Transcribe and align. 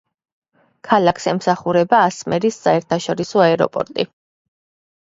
ქალაქს 0.89 1.29
ემსახურება 1.33 2.01
ასმერის 2.07 2.59
საერთაშორისო 2.65 3.47
აეროპორტი. 3.49 4.11